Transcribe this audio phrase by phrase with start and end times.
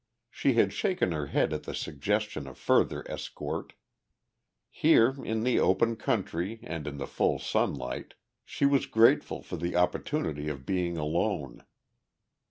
[0.31, 3.73] She had shaken her head at the suggestion of further escort.
[4.71, 9.75] Here, in the open country and in the full sunlight, she was grateful for the
[9.75, 11.63] opportunity of being alone.